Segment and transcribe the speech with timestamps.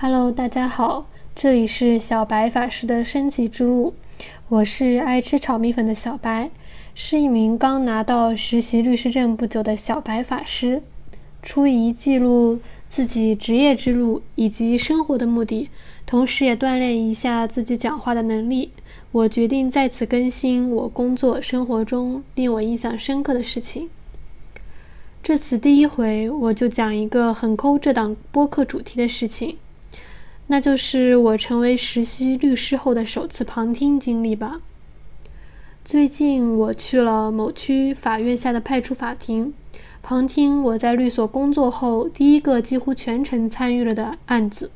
[0.00, 3.94] Hello，大家好，这里是小白法师的升级之路。
[4.48, 6.52] 我是爱吃炒米粉的小白，
[6.94, 10.84] 是一名刚拿到实习律师证不久的小白法师。
[11.42, 15.68] 出于记录自己职业之路以及生活的目的，
[16.06, 18.70] 同时也锻炼一下自己讲话的能力，
[19.10, 23.90] 我决定在此更新我工作生活中令我印象深刻的事情。
[25.20, 29.56] 这次第一回，我就讲一个很抠这档播客主题的事情。
[30.48, 34.60] 那就是我成为实习律师后的首次旁听经历吧。
[35.84, 39.52] 最近我去了某区法院下的派出法庭，
[40.02, 44.70] 旁听我在律所工作后第一个几乎全程参与了的案子。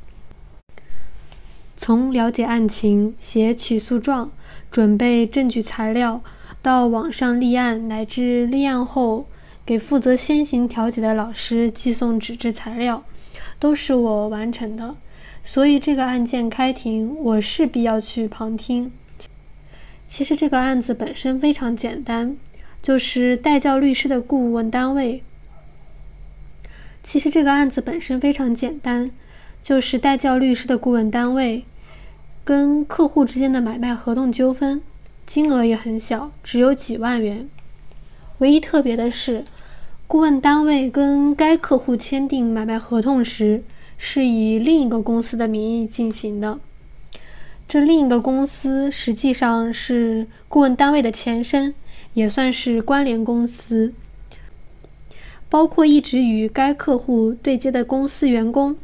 [1.77, 4.31] 从了解案情、写起诉状、
[4.71, 6.23] 准备证据材料，
[6.61, 9.27] 到网上立案，乃至立案后
[9.65, 13.03] 给负责先行调解的老师寄送纸质材料，
[13.59, 14.95] 都是我完成的。
[15.45, 18.93] 所以这个案件开庭，我势必要去旁听。
[20.07, 22.37] 其实这个案子本身非常简单，
[22.81, 25.23] 就是代教律师的顾问单位。
[27.03, 29.11] 其实这个案子本身非常简单，
[29.61, 31.65] 就是代教律师的顾问单位
[32.45, 34.81] 跟客户之间的买卖合同纠纷，
[35.27, 37.49] 金额也很小，只有几万元。
[38.39, 39.43] 唯一特别的是，
[40.07, 43.65] 顾问单位跟该客户签订买卖合同时。
[43.97, 46.59] 是以另一个公司的名义进行的，
[47.69, 51.75] 这另一个公司实际上是顾问单位的前身，
[52.15, 53.93] 也算是关联公司。
[55.49, 58.77] 包括一直与该客户对接的公司员工，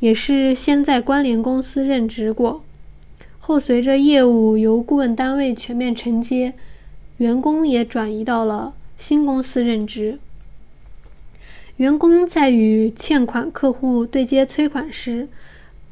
[0.00, 2.62] 也是先在关联公司任职过，
[3.38, 6.52] 后随着业务由顾问单位全面承接，
[7.16, 10.18] 员工也转移到了新公司任职。
[11.80, 15.28] 员工在与欠款客户对接催款时，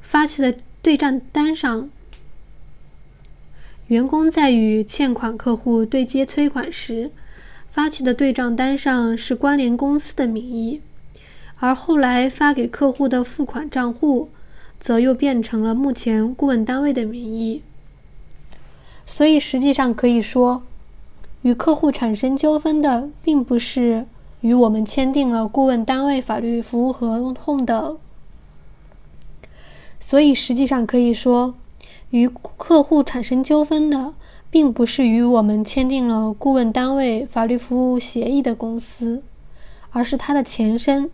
[0.02, 1.88] 发去的对账单上，
[3.86, 7.10] 员工在与欠款客户对接催款时，
[7.70, 10.82] 发去的对账单上是关联公司的名义，
[11.56, 14.28] 而后来发给客户的付款账户，
[14.78, 17.62] 则又变成了目前顾问单位的名义。
[19.06, 20.62] 所以实际上可以说，
[21.40, 24.04] 与客户产生纠纷的并不是。
[24.40, 27.96] 与我们签订了顾问单位法律服务合同的，
[29.98, 31.54] 所以实际上可以说，
[32.10, 34.14] 与客户产生纠纷的，
[34.50, 39.22] 并不是与我们签订了顾问单位法律服务协议的公司，
[39.90, 41.10] 而是它的前身。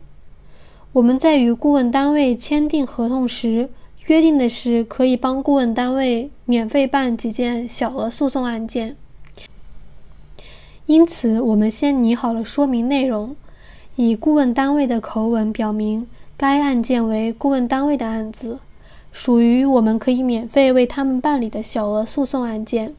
[0.93, 3.71] 我们在与顾问单位签订合同时，
[4.07, 8.97] 约定的是可以帮顾问单位免费办几件小额诉讼案件。
[10.87, 13.34] 因此，我们先拟好了说明内容，
[13.97, 16.06] 以顾问单位的口吻表明
[16.37, 18.59] 该案件为顾问单位的案子，
[19.11, 22.95] 属于我们可以免费为他们办理的小额诉讼案件。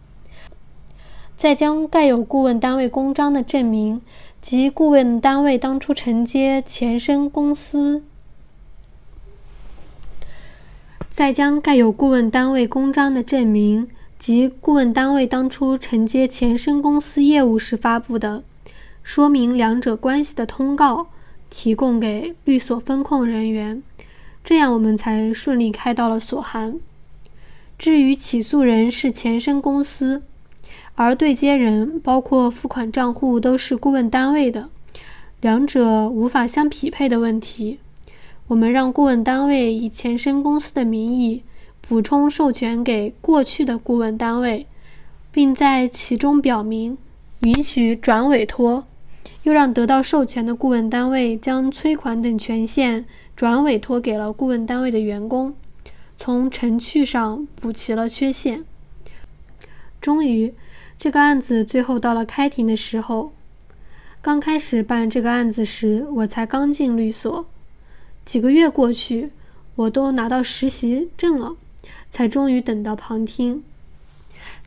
[1.38, 4.02] 再将盖有顾问单位公章的证明
[4.41, 8.03] 及顾问单位当初承接前身公司，
[11.09, 13.90] 再将盖有顾问单位公章的证明。
[14.18, 18.44] 及顾问单位当初承接前身公司业务时发布的
[19.03, 21.08] 说明两者关系的通告，
[21.50, 23.84] 提供给律所风控人员，
[24.44, 26.80] 这样我们才顺利开到了所函。
[27.78, 30.24] 至于起诉人是前身公司，
[30.96, 34.70] 而对接人包括付款账户都是顾问单位的，
[35.42, 37.80] 两者无法相匹配的问题，
[38.47, 41.44] 我们让顾问单位以前身公司的名义。
[41.88, 44.66] 补充授权给过去的顾问单位，
[45.31, 46.97] 并在其中表明
[47.41, 48.85] 允许转委托，
[49.44, 55.56] 又让得到授权的顾问单位将催款等权限转委托给了顾问单位的员工，
[56.18, 58.66] 从程序上补齐了缺陷。
[60.02, 60.53] 终于，
[60.97, 63.31] 这个案子最后到了开庭的时候。
[64.23, 67.46] 刚开始办这个案子时，我才刚进律所，
[68.23, 69.29] 几个月过去，
[69.75, 71.55] 我都拿到实习证了。
[72.16, 73.62] 才终于等到旁听。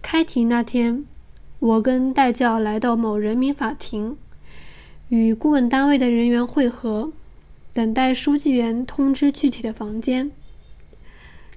[0.02, 1.06] 开庭那天，
[1.58, 4.18] 我跟代教来到某人民法庭，
[5.08, 7.10] 与顾问单位的人员会合，
[7.72, 10.30] 等待书记员通知具体的房间。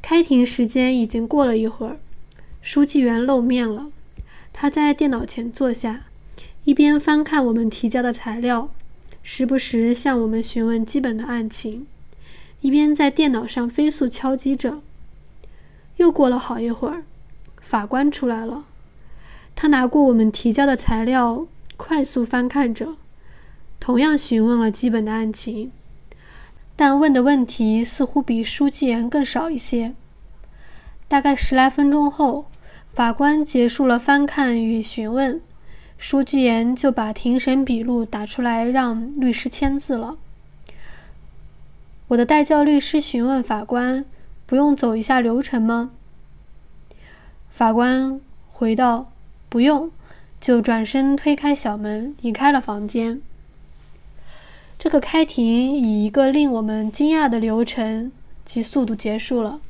[0.02, 2.00] 开庭时间已经过了一会儿，
[2.62, 3.90] 书记员露面了。
[4.54, 6.06] 他在电脑前坐下，
[6.64, 8.70] 一边翻看我们提交的材料，
[9.22, 11.86] 时不时向我们询问基本的案情，
[12.62, 14.82] 一边在电脑上飞速敲击着。
[16.02, 17.04] 又过了好一会儿，
[17.62, 18.64] 法官出来了。
[19.56, 21.46] 他拿过我们提交的材料，
[21.78, 22.96] 快速翻看着，
[23.80, 25.72] 同样询问了基本的案情。
[26.76, 29.94] 但问的问题似乎比书记员更少一些。
[31.08, 32.46] 大概十来分钟后，
[32.92, 35.40] 法官结束了翻看与询问，
[36.00, 40.18] 书记员就把庭审笔录打出来让律师签字了。
[42.08, 44.04] 我的代教律师询问法官
[44.52, 45.92] ：“不用走一下流程吗？”
[47.50, 48.20] 法官
[48.50, 49.14] 回道
[49.48, 49.90] ：“不用。”
[50.42, 53.22] 就转身推开小门，离开了房间。
[54.78, 58.12] 这个开庭以一个令我们惊讶的流程
[58.44, 59.62] 及速度结束了。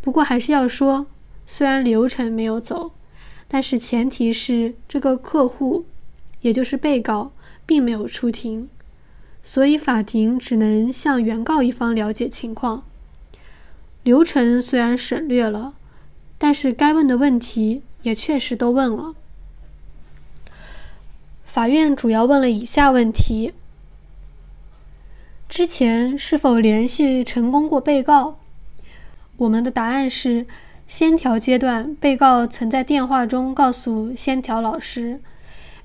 [0.00, 1.06] 不过还是要说，
[1.46, 2.90] 虽然流程没有走，
[3.46, 5.84] 但是前提是这个客户，
[6.40, 7.30] 也就是被告，
[7.64, 8.68] 并没有出庭，
[9.44, 12.82] 所以法庭只能向原告一方了解情况。
[14.04, 15.74] 流程虽然省略了，
[16.38, 19.14] 但是该问的问题也确实都问了。
[21.44, 23.52] 法院主要问了以下问题：
[25.48, 28.36] 之前是否联系成功过被告？
[29.38, 30.46] 我们的答案是：
[30.86, 35.20] 先调阶段，被告曾在电话中告诉先调老师，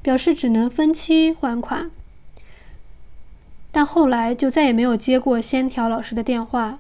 [0.01, 1.89] 表示只能分期还款，
[3.71, 6.80] 但后来就再也没有接过先调老师的电话，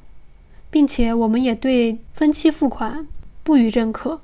[0.71, 3.07] 并且我们也对分期付款
[3.43, 4.21] 不予认可。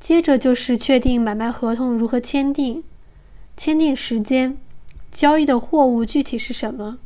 [0.00, 2.84] 接着就是确定买卖合同如何签订。
[3.56, 4.56] 签订时间，
[5.10, 6.98] 交易的货物具体是什么？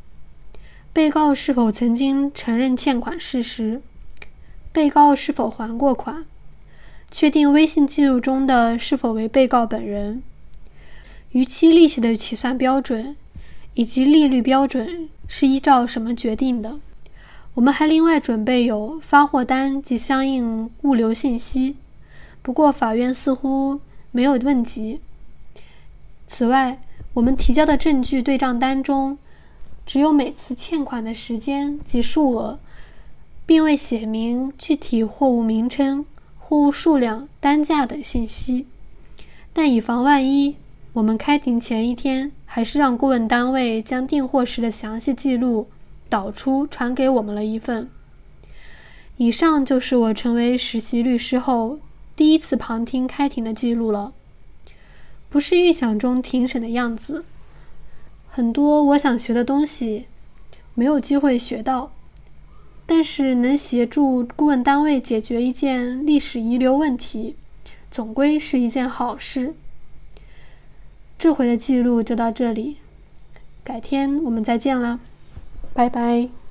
[0.92, 3.80] 被告是否曾经承认欠款事实？
[4.70, 6.26] 被告是否还过款？
[7.10, 10.22] 确定微信记录中的是否为被告本人？
[11.30, 13.16] 逾期利息的起算标准
[13.72, 16.78] 以及利率标准是依照什么决定的？
[17.54, 21.76] 我们还另外准备有发货单及相应物流信息，
[22.40, 25.00] 不过法院似乎没有问及。
[26.26, 26.81] 此外，
[27.12, 29.19] 我们提交的证据对账单中，
[29.84, 32.58] 只有每次欠款的时间及数额，
[33.44, 36.06] 并未写明具体货物名称、
[36.38, 38.66] 货物数量、单价等信息。
[39.52, 40.56] 但以防万一，
[40.94, 45.66] 我们开庭前一天还是让顾问单位将订货时的详细记录
[46.12, 47.88] 导出，传给我们了一份。
[49.17, 51.79] 以上就是我成为实习律师后
[52.14, 54.12] 第一次旁听开庭的记录了。
[55.31, 57.25] 不是预想中庭审的样子，
[58.29, 60.05] 很多我想学的东西
[60.75, 61.91] 没有机会学到，
[62.85, 67.37] 但是能协助顾问单位解决一件历史遗留问题，
[67.91, 69.55] 总归是一件好事。
[71.19, 72.76] 这回的记录就到这里，
[73.65, 75.00] 改天我们再见了，
[75.74, 76.42] 拜拜。